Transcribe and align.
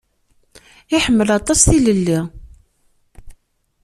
Iḥemmel 0.95 1.29
aṭas 1.39 1.59
tilelli. 1.69 2.19